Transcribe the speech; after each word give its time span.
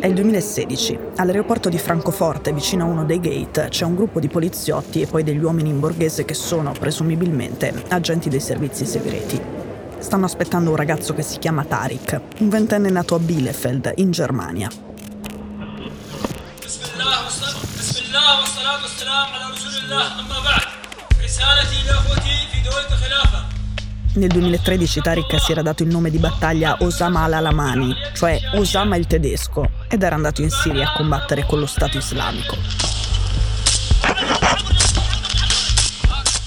È 0.00 0.06
il 0.06 0.14
2016. 0.14 0.98
All'aeroporto 1.16 1.68
di 1.68 1.76
Francoforte, 1.76 2.54
vicino 2.54 2.84
a 2.84 2.86
uno 2.86 3.04
dei 3.04 3.20
gate, 3.20 3.68
c'è 3.68 3.84
un 3.84 3.94
gruppo 3.94 4.18
di 4.18 4.28
poliziotti 4.28 5.02
e 5.02 5.06
poi 5.06 5.22
degli 5.22 5.42
uomini 5.42 5.68
in 5.68 5.78
borghese 5.78 6.24
che 6.24 6.32
sono, 6.32 6.72
presumibilmente, 6.72 7.84
agenti 7.88 8.30
dei 8.30 8.40
servizi 8.40 8.86
segreti. 8.86 9.38
Stanno 9.98 10.24
aspettando 10.24 10.70
un 10.70 10.76
ragazzo 10.76 11.12
che 11.12 11.20
si 11.20 11.38
chiama 11.38 11.66
Tariq, 11.68 12.20
un 12.38 12.48
ventenne 12.48 12.88
nato 12.88 13.14
a 13.14 13.18
Bielefeld, 13.18 13.92
in 13.96 14.10
Germania. 14.10 14.70
Nel 24.12 24.28
2013 24.28 25.00
Tariq 25.00 25.38
si 25.38 25.52
era 25.52 25.62
dato 25.62 25.84
il 25.84 25.88
nome 25.88 26.10
di 26.10 26.18
battaglia 26.18 26.76
Osama 26.80 27.22
al-Alamani, 27.22 27.94
cioè 28.12 28.40
Osama 28.54 28.96
il 28.96 29.06
tedesco, 29.06 29.70
ed 29.88 30.02
era 30.02 30.16
andato 30.16 30.42
in 30.42 30.50
Siria 30.50 30.88
a 30.88 30.92
combattere 30.96 31.46
con 31.46 31.60
lo 31.60 31.66
Stato 31.66 31.96
islamico. 31.96 32.56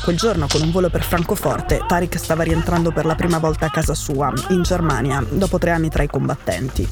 Quel 0.04 0.18
giorno, 0.18 0.48
con 0.48 0.62
un 0.62 0.72
volo 0.72 0.90
per 0.90 1.04
Francoforte, 1.04 1.86
Tariq 1.88 2.18
stava 2.18 2.44
rientrando 2.44 2.92
per 2.92 3.06
la 3.06 3.16
prima 3.16 3.38
volta 3.38 3.68
a 3.68 3.72
casa 3.72 3.94
sua, 3.94 4.34
in 4.50 4.62
Germania, 4.62 5.26
dopo 5.30 5.58
tre 5.58 5.72
anni 5.72 5.88
tra 5.88 6.04
i 6.04 6.08
combattenti. 6.08 6.86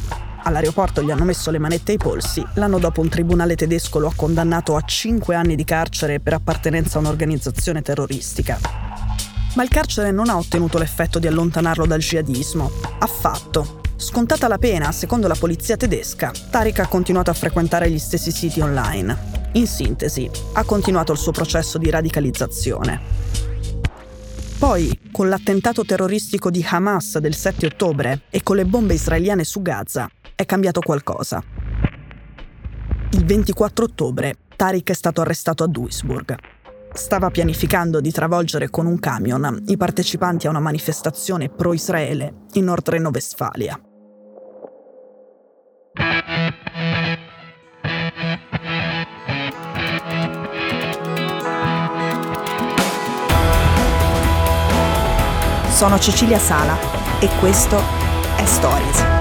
All'aeroporto 0.43 1.03
gli 1.03 1.11
hanno 1.11 1.25
messo 1.25 1.51
le 1.51 1.59
manette 1.59 1.91
ai 1.91 1.97
polsi, 1.97 2.43
l'anno 2.53 2.79
dopo 2.79 3.01
un 3.01 3.09
tribunale 3.09 3.55
tedesco 3.55 3.99
lo 3.99 4.07
ha 4.07 4.13
condannato 4.15 4.77
a 4.77 4.81
cinque 4.83 5.35
anni 5.35 5.55
di 5.55 5.65
carcere 5.65 6.21
per 6.21 6.33
appartenenza 6.33 6.97
a 6.97 7.01
un'organizzazione 7.01 7.81
terroristica. 7.81 8.90
Ma 9.53 9.63
il 9.63 9.69
carcere 9.69 10.11
non 10.11 10.29
ha 10.29 10.37
ottenuto 10.37 10.77
l'effetto 10.77 11.19
di 11.19 11.27
allontanarlo 11.27 11.85
dal 11.85 11.99
jihadismo. 11.99 12.71
Affatto. 12.99 13.81
Scontata 13.97 14.47
la 14.47 14.57
pena, 14.57 14.93
secondo 14.93 15.27
la 15.27 15.35
polizia 15.35 15.75
tedesca, 15.75 16.31
Tariq 16.49 16.79
ha 16.79 16.87
continuato 16.87 17.31
a 17.31 17.33
frequentare 17.33 17.91
gli 17.91 17.99
stessi 17.99 18.31
siti 18.31 18.61
online. 18.61 19.49
In 19.53 19.67
sintesi, 19.67 20.29
ha 20.53 20.63
continuato 20.63 21.11
il 21.11 21.17
suo 21.17 21.33
processo 21.33 21.77
di 21.77 21.89
radicalizzazione. 21.89 22.99
Poi, 24.57 25.09
con 25.11 25.27
l'attentato 25.27 25.83
terroristico 25.83 26.49
di 26.49 26.65
Hamas 26.67 27.17
del 27.17 27.35
7 27.35 27.65
ottobre 27.65 28.21
e 28.29 28.43
con 28.43 28.55
le 28.55 28.65
bombe 28.65 28.93
israeliane 28.93 29.43
su 29.43 29.61
Gaza, 29.61 30.09
è 30.33 30.45
cambiato 30.45 30.79
qualcosa. 30.79 31.43
Il 33.11 33.25
24 33.25 33.83
ottobre, 33.83 34.35
Tariq 34.55 34.91
è 34.91 34.93
stato 34.93 35.19
arrestato 35.19 35.63
a 35.63 35.67
Duisburg 35.67 36.37
stava 36.93 37.29
pianificando 37.29 38.01
di 38.01 38.11
travolgere 38.11 38.69
con 38.69 38.85
un 38.85 38.99
camion 38.99 39.63
i 39.67 39.77
partecipanti 39.77 40.47
a 40.47 40.49
una 40.49 40.59
manifestazione 40.59 41.49
pro-Israele 41.49 42.33
in 42.53 42.65
Nord 42.65 42.89
Reno-Vestfalia. 42.89 43.79
Sono 55.69 55.97
Cecilia 55.97 56.37
Sala 56.37 56.77
e 57.19 57.27
questo 57.39 57.79
è 58.37 58.45
Stories. 58.45 59.20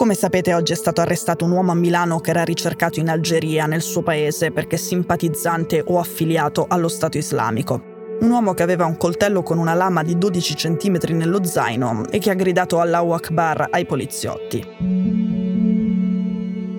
Come 0.00 0.14
sapete 0.14 0.54
oggi 0.54 0.72
è 0.72 0.76
stato 0.76 1.02
arrestato 1.02 1.44
un 1.44 1.50
uomo 1.50 1.72
a 1.72 1.74
Milano 1.74 2.20
che 2.20 2.30
era 2.30 2.42
ricercato 2.42 3.00
in 3.00 3.10
Algeria, 3.10 3.66
nel 3.66 3.82
suo 3.82 4.00
paese, 4.00 4.50
perché 4.50 4.78
simpatizzante 4.78 5.84
o 5.86 5.98
affiliato 5.98 6.64
allo 6.66 6.88
Stato 6.88 7.18
islamico. 7.18 7.82
Un 8.20 8.30
uomo 8.30 8.54
che 8.54 8.62
aveva 8.62 8.86
un 8.86 8.96
coltello 8.96 9.42
con 9.42 9.58
una 9.58 9.74
lama 9.74 10.02
di 10.02 10.16
12 10.16 10.54
cm 10.54 10.98
nello 11.10 11.44
zaino 11.44 12.04
e 12.08 12.18
che 12.18 12.30
ha 12.30 12.34
gridato 12.34 12.80
Allahu 12.80 13.10
Akbar 13.10 13.66
ai 13.70 13.84
poliziotti. 13.84 14.66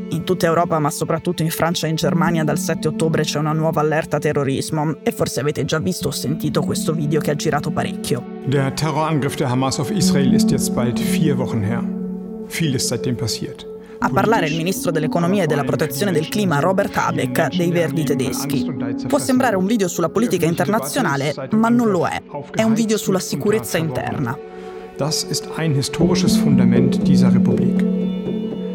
In 0.10 0.24
tutta 0.24 0.48
Europa, 0.48 0.80
ma 0.80 0.90
soprattutto 0.90 1.44
in 1.44 1.52
Francia 1.52 1.86
e 1.86 1.92
in 1.92 1.98
Germania, 1.98 2.44
dal 2.44 2.58
7 2.58 2.88
ottobre 2.88 3.22
c'è 3.22 3.38
una 3.38 3.54
nuova 3.54 3.82
allerta 3.82 4.18
terrorismo 4.18 4.96
e 5.04 5.12
forse 5.12 5.42
avete 5.42 5.64
già 5.64 5.78
visto 5.78 6.08
o 6.08 6.12
sentito 6.12 6.64
questo 6.64 6.92
video 6.94 7.22
che 7.22 7.30
ha 7.30 7.36
girato 7.36 7.70
parecchio. 7.70 8.24
Der 8.48 8.74
Terrorangriff 8.74 9.36
der 9.36 9.52
Hamas 9.52 9.78
auf 9.78 9.92
Israel 9.92 10.34
ist 10.34 10.50
jetzt 10.50 10.74
bald 10.74 10.98
vier 11.00 11.38
Wochen 11.38 11.62
her. 11.62 12.01
Vieles 12.52 12.88
seitdem 12.88 13.16
passiert. 13.16 13.66
A 14.00 14.10
parlare 14.10 14.48
il 14.48 14.58
ministro 14.58 14.92
dell'economia 14.92 15.44
e 15.44 15.46
della 15.46 15.64
protezione 15.64 16.12
del 16.12 16.28
clima 16.28 16.60
Robert 16.60 16.96
Habeck 16.98 17.56
dei 17.56 17.72
Verdi 17.72 18.04
tedeschi. 18.04 18.70
Può 19.08 19.20
sembrare 19.20 19.56
un 19.56 19.66
video 19.66 19.88
sulla 19.88 20.10
politica 20.10 20.46
internazionale, 20.46 21.34
ma 21.52 21.70
non 21.70 21.92
lo 21.92 22.06
è. 22.08 22.22
È 22.52 22.64
un 22.64 22.74
video 22.74 22.98
sulla 22.98 23.20
sicurezza 23.20 23.78
interna. 23.78 24.38
Das 24.98 25.24
ist 25.30 25.48
ein 25.56 25.74
historisches 25.74 26.36
Fundament 26.38 27.02
dieser 27.04 27.32
Republik. 27.32 27.86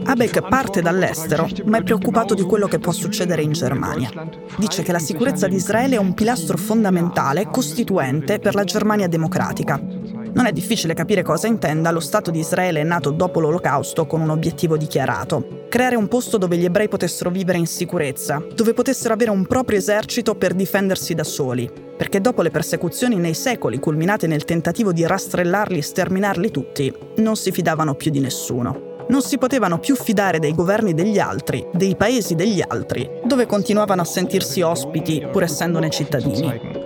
Habeck 0.05 0.49
parte 0.49 0.81
dall'estero, 0.81 1.49
ma 1.65 1.79
è 1.79 1.83
preoccupato 1.83 2.35
di 2.35 2.43
quello 2.43 2.69
che 2.69 2.79
può 2.79 2.93
succedere 2.93 3.43
in 3.43 3.53
Germania. 3.53 4.11
Dice 4.57 4.83
che 4.83 4.93
la 4.93 5.01
sicurezza 5.01 5.49
di 5.49 5.57
Israele 5.57 5.97
è 5.97 5.99
un 5.99 6.15
pilastro 6.15 6.57
fondamentale, 6.57 7.49
costituente 7.51 8.39
per 8.39 8.55
la 8.55 8.65
Germania 8.65 9.09
democratica 9.09 9.96
non 10.37 10.45
è 10.45 10.53
difficile 10.53 10.93
capire 10.93 11.23
cosa 11.23 11.47
intenda 11.47 11.91
lo 11.91 11.99
Stato 11.99 12.31
di 12.31 12.41
Israele 12.41 12.83
nato 12.83 13.11
dopo 13.11 13.41
l'Olocausto 13.41 14.07
con 14.07 14.21
un 14.21 14.29
obiettivo 14.29 14.77
dichiarato. 14.77 15.65
Creare 15.71 15.97
un 15.97 16.09
posto 16.09 16.37
dove 16.37 16.59
gli 16.59 16.67
ebrei 16.67 16.89
potessero 16.89 17.31
vivere 17.31 17.57
in 17.57 17.67
sicurezza, 17.67 18.45
dove 18.55 18.75
potessero 18.75 19.15
avere 19.15 19.31
un 19.31 19.47
proprio 19.47 19.79
esercito 19.79 20.35
per 20.35 20.53
difendersi 20.53 21.15
da 21.15 21.25
soli. 21.25 21.71
Perché 21.97 22.21
dopo 22.21 22.43
le 22.43 22.51
persecuzioni 22.51 23.17
nei 23.17 23.33
secoli, 23.33 23.79
culminate 23.79 24.27
nel 24.27 24.45
tentativo 24.45 24.93
di 24.93 25.07
rastrellarli 25.07 25.79
e 25.79 25.83
sterminarli 25.83 26.51
tutti, 26.51 26.93
non 27.17 27.37
si 27.37 27.51
fidavano 27.51 27.95
più 27.95 28.11
di 28.11 28.21
nessuno. 28.21 28.95
Non 29.09 29.23
si 29.23 29.39
potevano 29.39 29.79
più 29.79 29.97
fidare 29.97 30.39
dei 30.39 30.55
governi 30.55 30.93
degli 30.93 31.19
altri, 31.19 31.67
dei 31.73 31.97
paesi 31.97 32.35
degli 32.35 32.63
altri, 32.67 33.09
dove 33.25 33.47
continuavano 33.47 34.03
a 34.03 34.05
sentirsi 34.05 34.61
ospiti 34.61 35.27
pur 35.33 35.45
essendone 35.45 35.89
cittadini. 35.89 36.85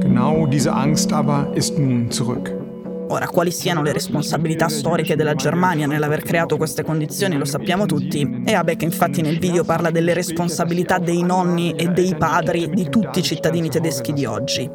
Genau 0.00 0.46
diese 0.46 0.72
Angst 0.72 1.12
aber 1.12 1.52
ist 1.54 1.78
nun 1.78 2.10
zurück. 2.10 2.65
Ora, 3.08 3.28
quali 3.28 3.52
siano 3.52 3.82
le 3.82 3.92
responsabilità 3.92 4.68
storiche 4.68 5.14
della 5.14 5.34
Germania 5.34 5.86
nell'aver 5.86 6.22
creato 6.22 6.56
queste 6.56 6.82
condizioni 6.82 7.36
lo 7.36 7.44
sappiamo 7.44 7.86
tutti, 7.86 8.42
e 8.44 8.52
Abeck 8.54 8.82
infatti 8.82 9.22
nel 9.22 9.38
video 9.38 9.62
parla 9.62 9.90
delle 9.90 10.12
responsabilità 10.12 10.98
dei 10.98 11.22
nonni 11.22 11.72
e 11.72 11.86
dei 11.88 12.16
padri 12.16 12.68
di 12.68 12.88
tutti 12.88 13.20
i 13.20 13.22
cittadini 13.22 13.68
tedeschi 13.68 14.12
di 14.12 14.24
oggi. 14.24 14.68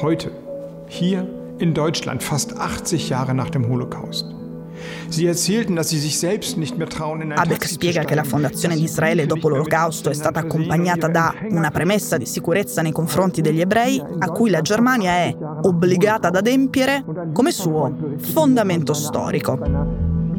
Heute, 0.00 0.30
hier 0.88 1.26
in 1.58 1.72
Deutschland, 1.72 2.22
fast 2.22 2.52
80 2.52 2.96
Jahre 2.96 3.32
nach 3.32 3.50
dem 3.50 3.70
Holocaust. 3.70 4.36
Abeck 7.34 7.66
spiega 7.66 8.04
che 8.04 8.14
la 8.14 8.24
fondazione 8.24 8.76
di 8.76 8.84
Israele 8.84 9.26
dopo 9.26 9.48
l'Olocausto 9.48 10.10
è 10.10 10.14
stata 10.14 10.40
accompagnata 10.40 11.08
da 11.08 11.34
una 11.50 11.70
premessa 11.70 12.16
di 12.16 12.26
sicurezza 12.26 12.82
nei 12.82 12.92
confronti 12.92 13.40
degli 13.40 13.60
ebrei 13.60 14.00
a 14.18 14.30
cui 14.30 14.50
la 14.50 14.60
Germania 14.60 15.10
è 15.10 15.36
obbligata 15.62 16.28
ad 16.28 16.36
adempiere 16.36 17.04
come 17.32 17.50
suo 17.50 17.92
fondamento 18.18 18.92
storico. 18.92 19.58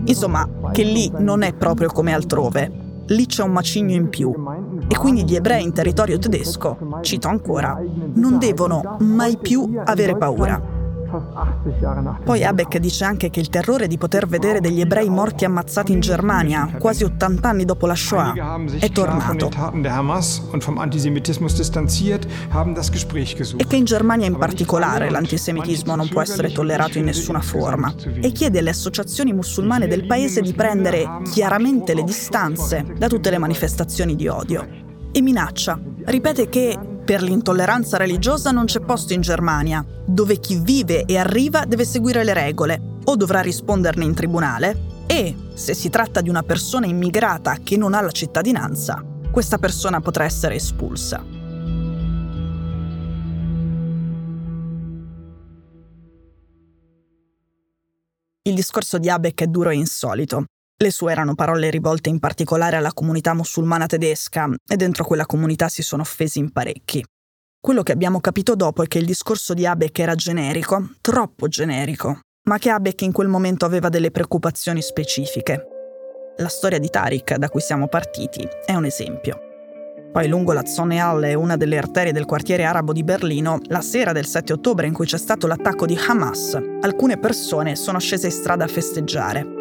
Insomma, 0.06 0.47
che 0.72 0.84
lì 0.84 1.12
non 1.18 1.41
è 1.41 1.53
proprio 1.53 1.90
come 1.90 2.13
altrove. 2.13 2.88
Lì 3.07 3.25
c'è 3.25 3.43
un 3.43 3.52
macigno 3.52 3.96
in 3.96 4.09
più. 4.09 4.34
E 4.88 4.96
quindi 4.97 5.23
gli 5.23 5.35
ebrei 5.35 5.64
in 5.64 5.73
territorio 5.73 6.17
tedesco, 6.17 6.99
cito 7.02 7.28
ancora, 7.28 7.82
non 8.14 8.38
devono 8.38 8.97
mai 8.99 9.38
più 9.38 9.79
avere 9.84 10.16
paura. 10.16 10.78
Poi 12.23 12.44
Abeck 12.44 12.78
dice 12.78 13.03
anche 13.03 13.29
che 13.29 13.40
il 13.40 13.50
terrore 13.50 13.88
di 13.88 13.97
poter 13.97 14.28
vedere 14.28 14.61
degli 14.61 14.79
ebrei 14.82 15.09
morti 15.09 15.46
ammazzati 15.46 15.91
in 15.91 16.00
Germania, 16.00 16.76
quasi 16.78 17.03
80 17.03 17.50
anni 17.50 17.66
dopo 17.66 17.88
la 17.88 17.96
Shoah, 17.96 18.34
è 18.79 18.90
tornato. 18.90 19.50
E 23.58 23.67
che 23.67 23.76
in 23.76 23.85
Germania 23.85 24.28
in 24.28 24.38
particolare 24.38 25.09
l'antisemitismo 25.09 25.96
non 25.96 26.08
può 26.09 26.22
essere 26.22 26.52
tollerato 26.52 26.97
in 26.97 27.06
nessuna 27.06 27.41
forma. 27.41 27.94
E 28.22 28.32
chiede 28.32 28.59
alle 28.59 28.70
associazioni 28.70 29.34
musulmane 29.34 29.88
del 29.88 30.05
paese 30.05 30.41
di 30.41 30.53
prendere 30.53 31.22
chiaramente 31.32 31.94
le 31.94 32.03
distanze 32.03 32.85
da 32.97 33.08
tutte 33.08 33.29
le 33.29 33.38
manifestazioni 33.38 34.16
di 34.16 34.28
odio. 34.28 34.67
E 35.12 35.22
minaccia. 35.22 35.79
Ripete 36.05 36.50
che 36.50 36.78
per 37.09 37.23
l'intolleranza 37.23 37.97
religiosa 37.97 38.52
non 38.52 38.66
c'è 38.66 38.82
posto 38.82 39.14
in 39.14 39.22
Germania, 39.22 39.84
dove 40.06 40.38
chi 40.38 40.59
vive 40.59 41.06
e 41.06 41.17
arriva 41.17 41.66
deve 41.66 41.84
seguire 41.84 42.23
le 42.23 42.35
regole 42.35 43.00
o 43.06 43.16
dovrà 43.16 43.41
risponderne 43.41 44.06
in 44.06 44.14
tribunale 44.14 45.06
e, 45.08 45.35
se 45.56 45.73
si 45.73 45.90
tratta 45.90 46.22
di 46.22 46.29
una 46.29 46.44
persona 46.44 46.85
immigrata 46.85 47.58
che 47.64 47.78
non 47.78 47.96
ha 47.96 48.02
la 48.02 48.11
cittadinanza, 48.11 49.03
questa 49.32 49.58
persona 49.58 50.02
potrà 50.02 50.23
essere 50.23 50.53
espulsa. 50.53 51.26
Il 58.44 58.53
discorso 58.53 59.00
di 59.00 59.09
Abeck 59.09 59.41
è 59.41 59.47
duro 59.47 59.72
e 59.72 59.76
insolito. 59.78 60.44
Le 60.81 60.91
sue 60.91 61.11
erano 61.11 61.35
parole 61.35 61.70
rivolte 61.70 62.08
in 62.08 62.20
particolare 62.20 62.78
alla 62.78 62.93
comunità 62.93 63.34
musulmana 63.34 63.85
tedesca 63.85 64.49
e 64.66 64.78
dentro 64.78 65.03
quella 65.03 65.26
comunità 65.26 65.67
si 65.67 65.81
sono 65.81 66.03
offesi 66.03 66.40
in 66.40 66.53
parecchi. 66.53 67.03
Quello 67.59 67.84
che 67.84 67.91
abbiamo 67.91 68.22
capito 68.22 68.55
dopo 68.55 68.81
è 68.81 68.87
che 68.87 68.99
il 68.99 69.05
discorso 69.05 69.53
di 69.53 69.66
Habeck 69.66 69.99
era 69.99 70.16
generico, 70.16 70.91
troppo 71.02 71.49
generico, 71.49 72.22
ma 72.47 72.58
che 72.59 72.70
Habeck 72.70 73.02
in 73.02 73.11
quel 73.11 73.28
momento 73.28 73.66
aveva 73.66 73.90
delle 73.90 74.09
preoccupazioni 74.09 74.81
specifiche. 74.81 75.67
La 76.37 76.47
storia 76.47 76.79
di 76.79 76.90
Tariq, 76.90 77.35
da 77.35 77.49
cui 77.49 77.59
siamo 77.59 77.90
partiti, 77.90 78.47
è 78.66 78.73
un 78.73 78.85
esempio. 78.85 79.37
Poi 80.14 80.29
lungo 80.29 80.53
la 80.53 80.66
Zone 80.66 81.02
Halle, 81.02 81.34
una 81.34 81.58
delle 81.58 81.78
arterie 81.78 82.14
del 82.14 82.23
quartiere 82.23 82.64
arabo 82.64 82.93
di 82.93 83.03
Berlino, 83.03 83.59
la 83.66 83.81
sera 83.81 84.14
del 84.14 84.26
7 84.26 84.53
ottobre 84.53 84.87
in 84.87 84.93
cui 84.93 85.05
c'è 85.05 85.17
stato 85.17 85.46
l'attacco 85.46 85.85
di 85.85 85.99
Hamas, 86.08 86.58
alcune 86.79 87.17
persone 87.17 87.76
sono 87.76 87.99
scese 87.99 88.28
in 88.28 88.31
strada 88.31 88.64
a 88.64 88.70
festeggiare. 88.70 89.59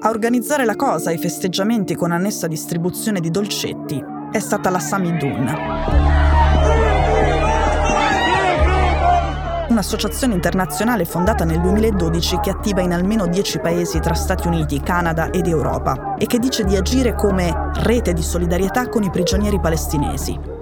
A 0.00 0.10
organizzare 0.10 0.64
la 0.64 0.76
cosa, 0.76 1.10
i 1.10 1.18
festeggiamenti 1.18 1.96
con 1.96 2.12
annessa 2.12 2.46
distribuzione 2.46 3.18
di 3.18 3.30
dolcetti, 3.30 4.00
è 4.30 4.38
stata 4.38 4.70
la 4.70 4.78
Samidun. 4.78 5.56
un'associazione 9.68 10.34
internazionale 10.34 11.04
fondata 11.04 11.44
nel 11.44 11.60
2012 11.60 12.40
che 12.40 12.50
attiva 12.50 12.80
in 12.80 12.92
almeno 12.92 13.28
10 13.28 13.60
paesi 13.60 14.00
tra 14.00 14.14
Stati 14.14 14.48
Uniti, 14.48 14.80
Canada 14.80 15.30
ed 15.30 15.46
Europa 15.46 16.16
e 16.18 16.26
che 16.26 16.38
dice 16.38 16.64
di 16.64 16.74
agire 16.74 17.14
come 17.14 17.70
rete 17.74 18.12
di 18.12 18.22
solidarietà 18.22 18.88
con 18.88 19.04
i 19.04 19.10
prigionieri 19.10 19.60
palestinesi. 19.60 20.57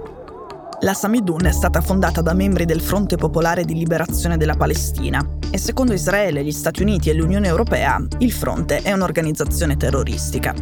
La 0.81 0.93
Samidun 0.93 1.47
è 1.47 1.51
stata 1.51 1.81
fondata 1.81 2.21
da 2.21 2.33
membri 2.33 2.65
del 2.65 2.81
Fronte 2.81 3.15
Popolare 3.15 3.65
di 3.65 3.73
Liberazione 3.73 4.37
della 4.37 4.55
Palestina 4.55 5.27
e 5.49 5.57
secondo 5.57 5.91
Israele, 5.91 6.43
gli 6.43 6.51
Stati 6.51 6.83
Uniti 6.83 7.09
e 7.09 7.15
l'Unione 7.15 7.47
Europea 7.47 7.99
il 8.19 8.31
fronte 8.31 8.83
è 8.83 8.91
un'organizzazione 8.91 9.75
terroristica. 9.75 10.53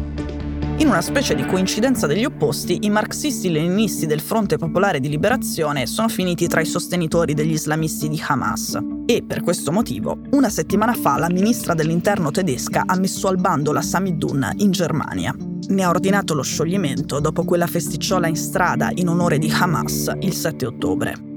In 0.78 0.88
una 0.88 1.02
specie 1.02 1.34
di 1.34 1.44
coincidenza 1.44 2.06
degli 2.06 2.24
opposti, 2.24 2.78
i 2.82 2.90
marxisti-leninisti 2.90 4.06
del 4.06 4.20
Fronte 4.20 4.56
Popolare 4.56 5.00
di 5.00 5.10
Liberazione 5.10 5.86
sono 5.86 6.08
finiti 6.08 6.46
tra 6.46 6.62
i 6.62 6.66
sostenitori 6.66 7.34
degli 7.34 7.52
islamisti 7.52 8.08
di 8.08 8.22
Hamas. 8.26 8.78
E 9.04 9.22
per 9.22 9.42
questo 9.42 9.70
motivo, 9.70 10.18
una 10.30 10.48
settimana 10.48 10.94
fa 10.94 11.18
la 11.18 11.28
ministra 11.28 11.74
dell'interno 11.74 12.30
tedesca 12.30 12.84
ha 12.86 12.96
messo 12.96 13.28
al 13.28 13.36
bando 13.36 13.70
la 13.70 13.82
Samidun 13.82 14.50
in 14.56 14.70
Germania. 14.70 15.55
Ne 15.68 15.82
ha 15.82 15.88
ordinato 15.88 16.34
lo 16.34 16.42
scioglimento 16.42 17.18
dopo 17.18 17.44
quella 17.44 17.66
festicciola 17.66 18.28
in 18.28 18.36
strada 18.36 18.90
in 18.94 19.08
onore 19.08 19.38
di 19.38 19.50
Hamas 19.50 20.12
il 20.20 20.32
7 20.32 20.66
ottobre. 20.66 21.35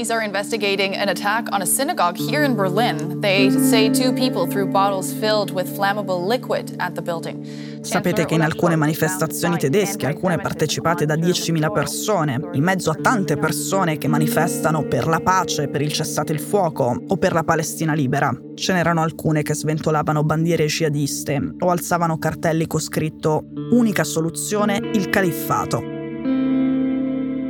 Police 0.00 0.14
are 0.14 0.24
investigating 0.24 0.96
an 0.96 1.10
attack 1.10 1.52
on 1.52 1.60
a 1.60 1.66
synagogue 1.66 2.16
here 2.16 2.42
in 2.42 2.54
Berlin. 2.54 3.20
They 3.20 3.50
say 3.50 3.90
two 3.90 4.14
people 4.14 4.46
threw 4.46 4.66
bottles 4.66 5.12
filled 5.12 5.50
with 5.50 5.68
flammable 5.68 6.26
liquid 6.26 6.74
at 6.78 6.94
the 6.94 7.02
building. 7.02 7.46
Sapete 7.82 8.24
che 8.24 8.32
in 8.32 8.40
alcune 8.40 8.76
manifestazioni 8.76 9.58
tedesche, 9.58 10.06
alcune 10.06 10.38
partecipate 10.38 11.04
da 11.04 11.16
10.000 11.16 11.70
persone, 11.70 12.40
in 12.52 12.62
mezzo 12.62 12.90
a 12.90 12.94
tante 12.94 13.36
persone 13.36 13.98
che 13.98 14.08
manifestano 14.08 14.84
per 14.84 15.06
la 15.06 15.20
pace, 15.20 15.68
per 15.68 15.82
il 15.82 15.92
cessate 15.92 16.32
il 16.32 16.40
fuoco 16.40 16.98
o 17.06 17.16
per 17.18 17.34
la 17.34 17.42
Palestina 17.42 17.92
libera, 17.92 18.34
ce 18.54 18.72
n'erano 18.72 19.02
alcune 19.02 19.42
che 19.42 19.54
sventolavano 19.54 20.24
bandiere 20.24 20.64
jihadiste 20.64 21.56
o 21.58 21.68
alzavano 21.68 22.16
cartelli 22.16 22.66
con 22.66 22.80
scritto 22.80 23.44
Unica 23.72 24.04
soluzione, 24.04 24.80
il 24.94 25.10
califfato. 25.10 25.89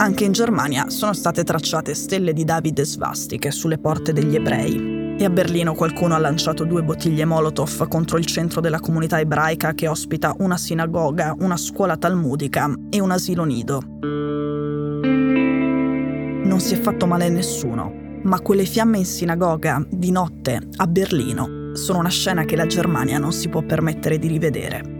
Anche 0.01 0.25
in 0.25 0.33
Germania 0.33 0.89
sono 0.89 1.13
state 1.13 1.45
tracciate 1.45 1.93
stelle 1.93 2.33
di 2.33 2.43
Davide 2.43 2.87
svastiche 2.87 3.51
sulle 3.51 3.77
porte 3.77 4.15
degli 4.15 4.35
ebrei. 4.35 5.17
E 5.19 5.25
a 5.27 5.29
Berlino 5.29 5.75
qualcuno 5.75 6.15
ha 6.15 6.19
lanciato 6.19 6.65
due 6.65 6.83
bottiglie 6.83 7.27
Molotov 7.27 7.87
contro 7.87 8.17
il 8.17 8.25
centro 8.25 8.63
della 8.63 8.81
comunità 8.81 9.21
ebraica 9.21 9.75
che 9.75 9.89
ospita 9.89 10.35
una 10.39 10.57
sinagoga, 10.57 11.37
una 11.41 11.59
scuola 11.59 11.99
talmudica 11.99 12.73
e 12.89 12.99
un 12.99 13.11
asilo 13.11 13.45
nido. 13.45 13.83
Non 16.45 16.61
si 16.61 16.73
è 16.73 16.81
fatto 16.81 17.05
male 17.05 17.27
a 17.27 17.29
nessuno, 17.29 17.93
ma 18.23 18.41
quelle 18.41 18.65
fiamme 18.65 18.97
in 18.97 19.05
sinagoga, 19.05 19.85
di 19.87 20.11
notte, 20.11 20.61
a 20.77 20.87
Berlino, 20.87 21.75
sono 21.75 21.99
una 21.99 22.09
scena 22.09 22.47
che 22.47 22.57
la 22.57 22.65
Germania 22.65 23.19
non 23.19 23.35
si 23.35 23.51
può 23.51 23.61
permettere 23.61 24.19
di 24.19 24.29
rivedere. 24.29 25.00